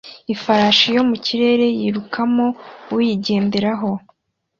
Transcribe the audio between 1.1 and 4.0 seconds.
kirere yikuramo uyigenderaho